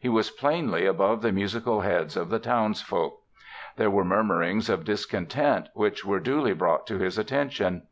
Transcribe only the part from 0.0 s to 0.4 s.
He was